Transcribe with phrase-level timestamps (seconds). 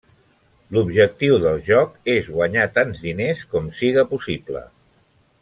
[0.77, 4.65] L'objectiu del joc és guanyar tants diners com siga possible.